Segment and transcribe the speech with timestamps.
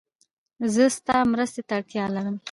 [0.73, 2.35] زه ستا مرسته ته اړتیا لرم.